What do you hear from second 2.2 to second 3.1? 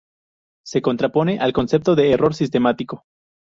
sistemático.